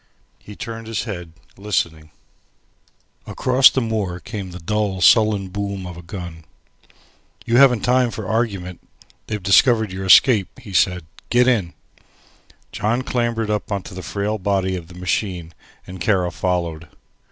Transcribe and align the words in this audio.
He 0.39 0.55
turned 0.55 0.87
his 0.87 1.03
head, 1.03 1.33
listening. 1.57 2.09
Across 3.27 3.69
the 3.69 3.81
moor 3.81 4.19
came 4.19 4.49
the 4.49 4.57
dull 4.57 4.99
sullen 4.99 5.49
boom 5.49 5.85
of 5.85 5.95
a 5.95 6.01
gun. 6.01 6.43
"You 7.45 7.57
haven't 7.57 7.81
time 7.81 8.09
for 8.09 8.27
argument. 8.27 8.79
They 9.27 9.37
discovered 9.37 9.91
your 9.91 10.05
escape," 10.07 10.57
he 10.57 10.73
said. 10.73 11.05
"Get 11.29 11.47
in." 11.47 11.75
John 12.71 13.03
clambered 13.03 13.51
up 13.51 13.71
into 13.71 13.93
the 13.93 14.01
frail 14.01 14.39
body 14.39 14.75
of 14.75 14.87
the 14.87 14.95
machine 14.95 15.53
and 15.85 16.01
Kara 16.01 16.31
followed. 16.31 16.87